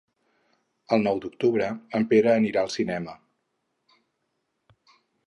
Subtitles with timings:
[0.95, 1.67] El nou d'octubre
[1.99, 3.17] en Pere anirà al cinema.